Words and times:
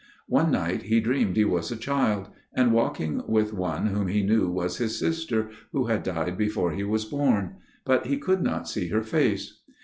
"One 0.37 0.49
night 0.49 0.81
he 0.81 0.99
dreamed 0.99 1.37
he 1.37 1.45
was 1.45 1.71
a 1.71 1.75
child, 1.75 2.29
and 2.55 2.73
walking 2.73 3.21
with 3.27 3.53
one 3.53 3.85
whom 3.85 4.07
he 4.07 4.23
knew 4.23 4.49
was 4.49 4.77
his 4.77 4.97
sister 4.97 5.51
who 5.73 5.85
had 5.85 6.01
died 6.01 6.39
before 6.39 6.71
he 6.71 6.83
was 6.83 7.05
born; 7.05 7.57
but 7.85 8.07
he 8.07 8.17
could 8.17 8.41
not 8.41 8.67
see 8.67 8.87
her 8.87 9.03
face. 9.03 9.61